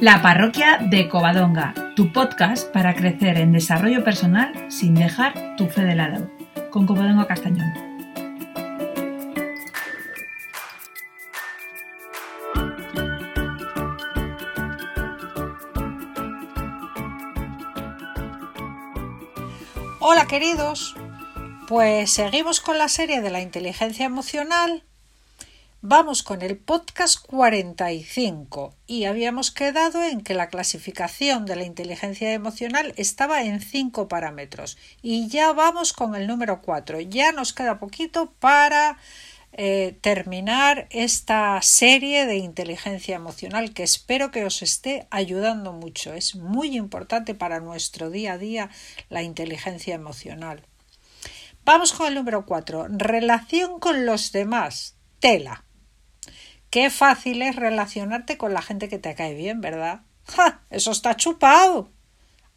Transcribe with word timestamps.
La 0.00 0.22
parroquia 0.22 0.78
de 0.78 1.10
Covadonga, 1.10 1.74
tu 1.94 2.10
podcast 2.10 2.72
para 2.72 2.94
crecer 2.94 3.36
en 3.36 3.52
desarrollo 3.52 4.02
personal 4.02 4.50
sin 4.70 4.94
dejar 4.94 5.56
tu 5.58 5.66
fe 5.66 5.82
de 5.82 5.94
lado, 5.94 6.30
con 6.70 6.86
Covadonga 6.86 7.26
Castañón. 7.26 7.70
Hola 19.98 20.26
queridos, 20.26 20.94
pues 21.68 22.10
seguimos 22.10 22.62
con 22.62 22.78
la 22.78 22.88
serie 22.88 23.20
de 23.20 23.28
la 23.28 23.42
inteligencia 23.42 24.06
emocional 24.06 24.82
Vamos 25.82 26.22
con 26.22 26.42
el 26.42 26.58
podcast 26.58 27.24
45 27.26 28.74
y 28.86 29.04
habíamos 29.04 29.50
quedado 29.50 30.02
en 30.02 30.20
que 30.20 30.34
la 30.34 30.48
clasificación 30.48 31.46
de 31.46 31.56
la 31.56 31.64
inteligencia 31.64 32.34
emocional 32.34 32.92
estaba 32.96 33.44
en 33.44 33.62
cinco 33.62 34.06
parámetros 34.06 34.76
y 35.00 35.28
ya 35.28 35.54
vamos 35.54 35.94
con 35.94 36.14
el 36.14 36.26
número 36.26 36.60
4. 36.60 37.00
Ya 37.00 37.32
nos 37.32 37.54
queda 37.54 37.78
poquito 37.78 38.30
para 38.40 38.98
eh, 39.52 39.96
terminar 40.02 40.86
esta 40.90 41.58
serie 41.62 42.26
de 42.26 42.36
inteligencia 42.36 43.16
emocional 43.16 43.72
que 43.72 43.82
espero 43.82 44.30
que 44.30 44.44
os 44.44 44.60
esté 44.60 45.06
ayudando 45.10 45.72
mucho. 45.72 46.12
Es 46.12 46.34
muy 46.34 46.76
importante 46.76 47.34
para 47.34 47.58
nuestro 47.58 48.10
día 48.10 48.34
a 48.34 48.38
día 48.38 48.68
la 49.08 49.22
inteligencia 49.22 49.94
emocional. 49.94 50.62
Vamos 51.64 51.94
con 51.94 52.06
el 52.06 52.16
número 52.16 52.44
4. 52.44 52.88
Relación 52.90 53.80
con 53.80 54.04
los 54.04 54.30
demás. 54.30 54.96
Tela. 55.20 55.64
Qué 56.70 56.88
fácil 56.88 57.42
es 57.42 57.56
relacionarte 57.56 58.38
con 58.38 58.54
la 58.54 58.62
gente 58.62 58.88
que 58.88 59.00
te 59.00 59.14
cae 59.16 59.34
bien, 59.34 59.60
¿verdad? 59.60 60.02
¡Ja! 60.24 60.62
Eso 60.70 60.92
está 60.92 61.16
chupado. 61.16 61.90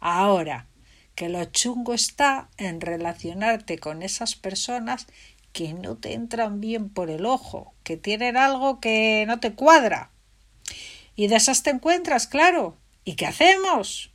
Ahora, 0.00 0.66
que 1.14 1.30
lo 1.30 1.42
chungo 1.46 1.94
está 1.94 2.50
en 2.58 2.82
relacionarte 2.82 3.78
con 3.78 4.02
esas 4.02 4.36
personas 4.36 5.06
que 5.52 5.72
no 5.72 5.96
te 5.96 6.12
entran 6.12 6.60
bien 6.60 6.90
por 6.90 7.08
el 7.08 7.24
ojo, 7.24 7.74
que 7.84 7.96
tienen 7.96 8.36
algo 8.36 8.80
que 8.80 9.24
no 9.26 9.40
te 9.40 9.54
cuadra. 9.54 10.10
Y 11.16 11.28
de 11.28 11.36
esas 11.36 11.62
te 11.62 11.70
encuentras, 11.70 12.26
claro. 12.26 12.76
¿Y 13.04 13.14
qué 13.14 13.26
hacemos? 13.26 14.12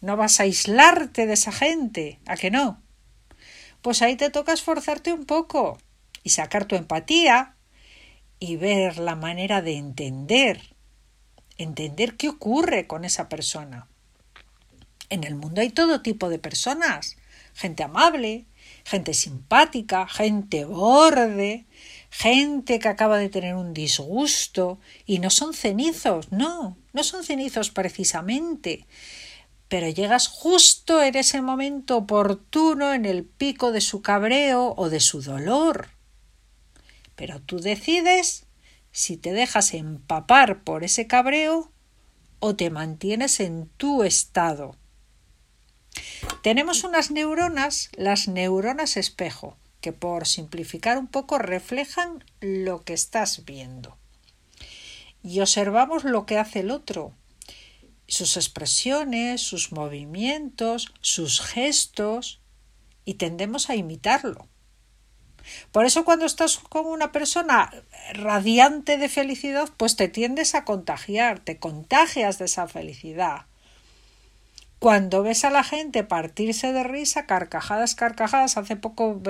No 0.00 0.16
vas 0.16 0.38
a 0.38 0.44
aislarte 0.44 1.26
de 1.26 1.34
esa 1.34 1.52
gente, 1.52 2.20
¿a 2.26 2.36
que 2.36 2.52
no? 2.52 2.80
Pues 3.82 4.00
ahí 4.02 4.16
te 4.16 4.30
toca 4.30 4.52
esforzarte 4.52 5.12
un 5.12 5.26
poco 5.26 5.78
y 6.22 6.30
sacar 6.30 6.66
tu 6.66 6.76
empatía, 6.76 7.56
y 8.38 8.56
ver 8.56 8.98
la 8.98 9.14
manera 9.14 9.62
de 9.62 9.76
entender, 9.76 10.74
entender 11.56 12.16
qué 12.16 12.28
ocurre 12.28 12.86
con 12.86 13.04
esa 13.04 13.28
persona. 13.28 13.88
En 15.10 15.24
el 15.24 15.34
mundo 15.34 15.60
hay 15.60 15.70
todo 15.70 16.02
tipo 16.02 16.28
de 16.28 16.38
personas, 16.38 17.16
gente 17.54 17.82
amable, 17.82 18.46
gente 18.84 19.14
simpática, 19.14 20.06
gente 20.06 20.64
borde, 20.64 21.66
gente 22.10 22.78
que 22.78 22.88
acaba 22.88 23.18
de 23.18 23.28
tener 23.28 23.54
un 23.54 23.74
disgusto 23.74 24.78
y 25.06 25.18
no 25.18 25.30
son 25.30 25.54
cenizos, 25.54 26.30
no, 26.32 26.76
no 26.92 27.04
son 27.04 27.24
cenizos 27.24 27.70
precisamente, 27.70 28.86
pero 29.68 29.88
llegas 29.88 30.28
justo 30.28 31.02
en 31.02 31.16
ese 31.16 31.42
momento 31.42 31.98
oportuno 31.98 32.94
en 32.94 33.04
el 33.04 33.24
pico 33.24 33.72
de 33.72 33.80
su 33.80 34.00
cabreo 34.00 34.74
o 34.76 34.88
de 34.88 35.00
su 35.00 35.20
dolor. 35.20 35.88
Pero 37.18 37.40
tú 37.42 37.58
decides 37.58 38.46
si 38.92 39.16
te 39.16 39.32
dejas 39.32 39.74
empapar 39.74 40.62
por 40.62 40.84
ese 40.84 41.08
cabreo 41.08 41.72
o 42.38 42.54
te 42.54 42.70
mantienes 42.70 43.40
en 43.40 43.68
tu 43.76 44.04
estado. 44.04 44.76
Tenemos 46.44 46.84
unas 46.84 47.10
neuronas, 47.10 47.90
las 47.96 48.28
neuronas 48.28 48.96
espejo, 48.96 49.56
que 49.80 49.92
por 49.92 50.28
simplificar 50.28 50.96
un 50.96 51.08
poco 51.08 51.38
reflejan 51.38 52.24
lo 52.40 52.82
que 52.82 52.94
estás 52.94 53.44
viendo. 53.44 53.98
Y 55.20 55.40
observamos 55.40 56.04
lo 56.04 56.24
que 56.24 56.38
hace 56.38 56.60
el 56.60 56.70
otro, 56.70 57.12
sus 58.06 58.36
expresiones, 58.36 59.40
sus 59.40 59.72
movimientos, 59.72 60.94
sus 61.00 61.40
gestos, 61.40 62.40
y 63.04 63.14
tendemos 63.14 63.70
a 63.70 63.74
imitarlo. 63.74 64.46
Por 65.72 65.86
eso 65.86 66.04
cuando 66.04 66.26
estás 66.26 66.58
con 66.58 66.86
una 66.86 67.12
persona 67.12 67.70
radiante 68.12 68.98
de 68.98 69.08
felicidad, 69.08 69.68
pues 69.76 69.96
te 69.96 70.08
tiendes 70.08 70.54
a 70.54 70.64
contagiar, 70.64 71.40
te 71.40 71.58
contagias 71.58 72.38
de 72.38 72.46
esa 72.46 72.68
felicidad. 72.68 73.46
Cuando 74.78 75.24
ves 75.24 75.44
a 75.44 75.50
la 75.50 75.64
gente 75.64 76.04
partirse 76.04 76.72
de 76.72 76.84
risa, 76.84 77.26
carcajadas, 77.26 77.96
carcajadas, 77.96 78.56
hace 78.56 78.76
poco 78.76 79.20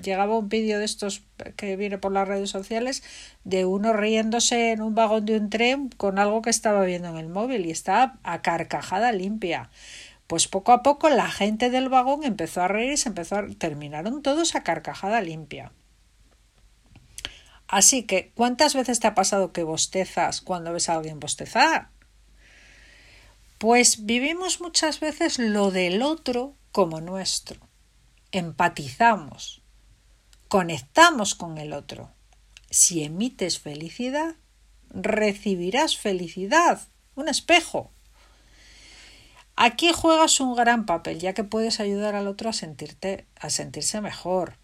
llegaba 0.00 0.38
un 0.38 0.48
vídeo 0.48 0.78
de 0.78 0.84
estos 0.84 1.24
que 1.56 1.74
viene 1.74 1.98
por 1.98 2.12
las 2.12 2.28
redes 2.28 2.50
sociales 2.50 3.02
de 3.42 3.64
uno 3.64 3.92
riéndose 3.92 4.70
en 4.70 4.80
un 4.80 4.94
vagón 4.94 5.26
de 5.26 5.38
un 5.38 5.50
tren 5.50 5.88
con 5.88 6.20
algo 6.20 6.40
que 6.40 6.50
estaba 6.50 6.84
viendo 6.84 7.08
en 7.08 7.16
el 7.16 7.28
móvil 7.28 7.66
y 7.66 7.72
estaba 7.72 8.20
a 8.22 8.42
carcajada 8.42 9.10
limpia. 9.10 9.70
Pues 10.32 10.48
poco 10.48 10.72
a 10.72 10.82
poco 10.82 11.10
la 11.10 11.30
gente 11.30 11.68
del 11.68 11.90
vagón 11.90 12.24
empezó 12.24 12.62
a 12.62 12.66
reír 12.66 12.92
y 12.92 12.96
se 12.96 13.10
empezó 13.10 13.36
a... 13.36 13.46
terminaron 13.58 14.22
todos 14.22 14.54
a 14.54 14.62
carcajada 14.62 15.20
limpia. 15.20 15.74
Así 17.68 18.04
que, 18.04 18.32
¿cuántas 18.34 18.74
veces 18.74 18.98
te 18.98 19.06
ha 19.06 19.14
pasado 19.14 19.52
que 19.52 19.62
bostezas 19.62 20.40
cuando 20.40 20.72
ves 20.72 20.88
a 20.88 20.94
alguien 20.94 21.20
bostezar? 21.20 21.90
Pues 23.58 24.06
vivimos 24.06 24.62
muchas 24.62 25.00
veces 25.00 25.38
lo 25.38 25.70
del 25.70 26.00
otro 26.00 26.56
como 26.70 27.02
nuestro. 27.02 27.68
Empatizamos, 28.30 29.60
conectamos 30.48 31.34
con 31.34 31.58
el 31.58 31.74
otro. 31.74 32.10
Si 32.70 33.04
emites 33.04 33.58
felicidad, 33.58 34.36
recibirás 34.88 35.98
felicidad, 35.98 36.80
un 37.16 37.28
espejo. 37.28 37.91
Aquí 39.56 39.92
juegas 39.92 40.40
un 40.40 40.56
gran 40.56 40.86
papel, 40.86 41.18
ya 41.18 41.34
que 41.34 41.44
puedes 41.44 41.78
ayudar 41.80 42.14
al 42.14 42.26
otro 42.26 42.50
a 42.50 42.52
sentirte 42.52 43.26
a 43.38 43.50
sentirse 43.50 44.00
mejor. 44.00 44.58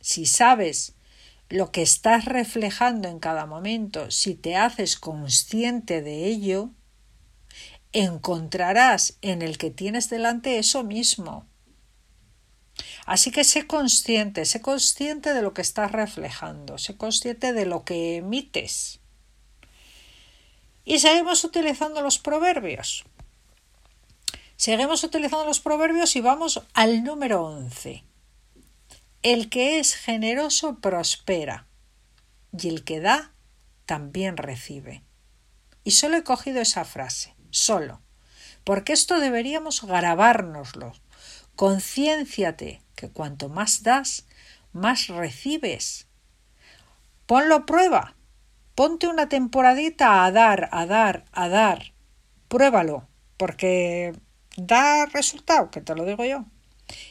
Si 0.00 0.26
sabes 0.26 0.94
lo 1.48 1.72
que 1.72 1.82
estás 1.82 2.24
reflejando 2.24 3.08
en 3.08 3.18
cada 3.18 3.46
momento, 3.46 4.10
si 4.10 4.34
te 4.34 4.56
haces 4.56 4.96
consciente 4.96 6.02
de 6.02 6.26
ello, 6.26 6.70
encontrarás 7.92 9.18
en 9.22 9.40
el 9.40 9.56
que 9.56 9.70
tienes 9.70 10.10
delante 10.10 10.58
eso 10.58 10.84
mismo. 10.84 11.46
Así 13.06 13.30
que 13.30 13.44
sé 13.44 13.66
consciente, 13.66 14.44
sé 14.44 14.60
consciente 14.60 15.32
de 15.32 15.42
lo 15.42 15.54
que 15.54 15.62
estás 15.62 15.92
reflejando, 15.92 16.78
sé 16.78 16.96
consciente 16.96 17.52
de 17.52 17.66
lo 17.66 17.84
que 17.84 18.16
emites. 18.16 19.00
Y 20.84 20.98
seguimos 20.98 21.44
utilizando 21.44 22.02
los 22.02 22.18
proverbios. 22.18 23.04
Seguimos 24.56 25.02
utilizando 25.02 25.44
los 25.44 25.60
proverbios 25.60 26.14
y 26.16 26.20
vamos 26.20 26.62
al 26.74 27.02
número 27.02 27.44
11. 27.44 28.04
El 29.22 29.50
que 29.50 29.78
es 29.78 29.94
generoso 29.94 30.78
prospera 30.80 31.66
y 32.52 32.68
el 32.68 32.84
que 32.84 33.00
da 33.00 33.32
también 33.86 34.36
recibe. 34.36 35.02
Y 35.82 35.90
solo 35.90 36.16
he 36.16 36.24
cogido 36.24 36.60
esa 36.60 36.84
frase, 36.84 37.34
solo, 37.50 38.00
porque 38.64 38.92
esto 38.92 39.18
deberíamos 39.18 39.82
grabárnoslo. 39.82 40.92
Concienciate 41.56 42.80
que 42.94 43.10
cuanto 43.10 43.48
más 43.48 43.82
das, 43.82 44.26
más 44.72 45.08
recibes. 45.08 46.06
Ponlo 47.26 47.56
a 47.56 47.66
prueba. 47.66 48.14
Ponte 48.74 49.06
una 49.06 49.28
temporadita 49.28 50.24
a 50.24 50.32
dar, 50.32 50.68
a 50.72 50.86
dar, 50.86 51.26
a 51.32 51.48
dar. 51.48 51.92
Pruébalo, 52.48 53.06
porque 53.36 54.14
da 54.56 55.06
resultado, 55.06 55.70
que 55.70 55.80
te 55.80 55.94
lo 55.94 56.04
digo 56.04 56.24
yo. 56.24 56.44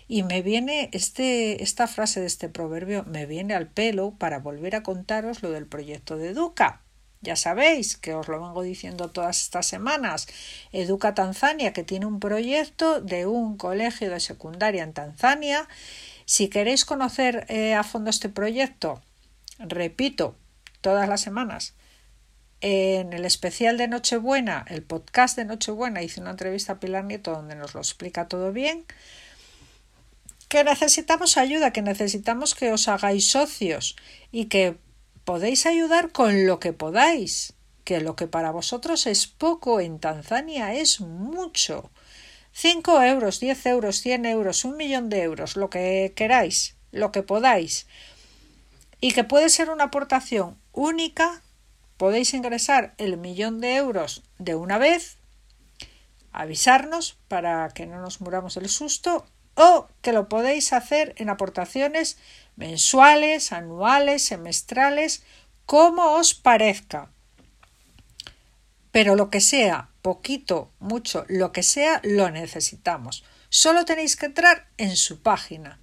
Y 0.08 0.24
me 0.24 0.42
viene 0.42 0.90
este, 0.94 1.64
esta 1.64 1.88
frase 1.88 2.20
de 2.20 2.28
este 2.28 2.50
proverbio, 2.50 3.04
me 3.06 3.26
viene 3.26 3.56
al 3.56 3.68
pelo 3.68 4.12
para 4.12 4.40
volver 4.40 4.76
a 4.76 4.84
contaros 4.84 5.42
lo 5.42 5.52
del 5.52 5.66
proyecto 5.66 6.18
de 6.18 6.30
Educa. 6.30 6.82
Ya 7.22 7.38
sabéis 7.38 7.96
que 7.96 8.14
os 8.14 8.28
lo 8.28 8.42
vengo 8.42 8.62
diciendo 8.64 9.10
todas 9.10 9.42
estas 9.42 9.66
semanas. 9.66 10.28
Educa 10.74 11.14
Tanzania, 11.14 11.72
que 11.72 11.84
tiene 11.84 12.06
un 12.06 12.20
proyecto 12.20 13.00
de 13.00 13.26
un 13.26 13.56
colegio 13.56 14.10
de 14.10 14.20
secundaria 14.20 14.84
en 14.84 14.92
Tanzania. 14.92 15.70
Si 16.26 16.50
queréis 16.50 16.84
conocer 16.84 17.46
eh, 17.48 17.76
a 17.76 17.84
fondo 17.84 18.10
este 18.10 18.28
proyecto, 18.28 19.02
repito, 19.58 20.36
todas 20.82 21.08
las 21.08 21.22
semanas, 21.22 21.76
en 22.64 23.12
el 23.12 23.26
especial 23.26 23.78
de 23.78 23.90
Nochebuena, 23.90 24.64
el 24.70 24.84
podcast 24.84 25.36
de 25.36 25.44
Nochebuena, 25.44 26.02
hice 26.02 26.22
una 26.22 26.32
entrevista 26.32 26.74
a 26.74 26.80
Pilar 26.80 27.04
Nieto 27.04 27.32
donde 27.32 27.56
nos 27.56 27.74
lo 27.74 27.82
explica 27.82 28.30
todo 28.30 28.54
bien. 28.54 28.86
Que 30.48 30.64
necesitamos 30.64 31.36
ayuda, 31.36 31.74
que 31.74 31.82
necesitamos 31.82 32.56
que 32.56 32.72
os 32.72 32.88
hagáis 32.88 33.30
socios 33.30 33.98
y 34.32 34.46
que 34.46 34.78
podéis 35.26 35.66
ayudar 35.66 36.14
con 36.14 36.48
lo 36.48 36.60
que 36.60 36.72
podáis. 36.72 37.54
que 37.84 38.00
lo 38.00 38.16
que 38.16 38.28
para 38.28 38.52
vosotros 38.52 39.08
es 39.08 39.28
poco 39.28 39.82
en 39.82 40.00
Tanzania 40.00 40.74
es 40.74 41.02
mucho. 41.02 41.92
5 42.54 43.04
euros, 43.04 43.42
10 43.42 43.66
euros, 43.66 44.00
100 44.00 44.26
euros, 44.26 44.64
un 44.64 44.78
millón 44.78 45.10
de 45.10 45.24
euros, 45.24 45.58
lo 45.58 45.70
que 45.70 46.14
queráis, 46.16 46.78
lo 46.92 47.12
que 47.12 47.24
podáis. 47.24 47.88
Y 49.02 49.12
que 49.12 49.26
puede 49.26 49.50
ser 49.50 49.70
una 49.70 49.86
aportación 49.86 50.58
única, 50.72 51.44
podéis 52.04 52.34
ingresar 52.34 52.94
el 52.98 53.16
millón 53.16 53.62
de 53.62 53.78
euros 53.78 54.24
de 54.38 54.56
una 54.56 54.78
vez, 54.78 55.16
avisarnos 56.34 57.18
para 57.30 57.70
que 57.70 57.86
no 57.86 58.02
nos 58.02 58.20
muramos 58.20 58.58
el 58.58 58.68
susto, 58.68 59.26
o 59.56 59.88
que 60.02 60.12
lo 60.12 60.28
podéis 60.28 60.74
hacer 60.74 61.16
en 61.16 61.30
aportaciones 61.30 62.18
mensuales, 62.58 63.54
anuales, 63.54 64.26
semestrales, 64.26 65.24
como 65.66 66.16
os 66.16 66.34
parezca. 66.34 67.10
Pero 68.92 69.16
lo 69.16 69.30
que 69.30 69.40
sea, 69.40 69.88
poquito, 70.02 70.74
mucho, 70.80 71.24
lo 71.30 71.54
que 71.54 71.64
sea, 71.64 72.02
lo 72.04 72.30
necesitamos. 72.30 73.24
Solo 73.48 73.86
tenéis 73.86 74.18
que 74.18 74.26
entrar 74.26 74.68
en 74.76 74.98
su 74.98 75.22
página, 75.22 75.80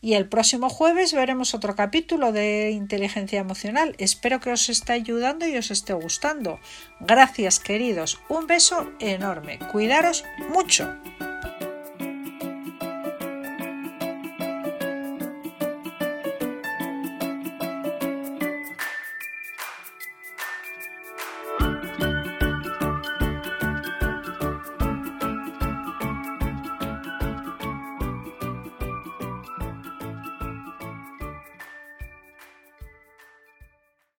Y 0.02 0.14
el 0.16 0.28
próximo 0.28 0.70
jueves 0.70 1.14
veremos 1.14 1.54
otro 1.54 1.76
capítulo 1.76 2.32
de 2.32 2.72
inteligencia 2.72 3.40
emocional. 3.40 3.96
Espero 4.00 4.40
que 4.40 4.52
os 4.52 4.70
esté 4.70 4.94
ayudando 4.94 5.46
y 5.46 5.56
os 5.56 5.70
esté 5.70 5.94
gustando. 5.94 6.60
Gracias 7.00 7.60
queridos. 7.60 8.20
Un 8.28 8.48
beso 8.48 8.92
enorme. 9.00 9.60
Cuidaros 9.72 10.24
mucho. 10.50 10.96